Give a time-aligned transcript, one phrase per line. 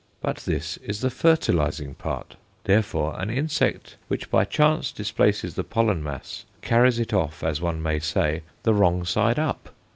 [0.19, 2.35] But this is the fertilizing part.
[2.63, 7.83] Therefore, an insect which by chance displaces the pollen mass carries it off, as one
[7.83, 9.75] may say, the wrong side up.